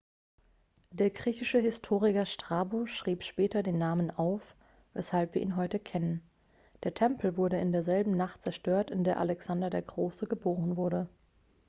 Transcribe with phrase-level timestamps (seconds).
[0.89, 4.55] der griechische historiker strabo schrieb später den namen auf
[4.93, 6.23] weshalb wir ihn heute kennen
[6.81, 11.07] der tempel wurde in derselben nacht zerstört in der alexander der große geboren wurde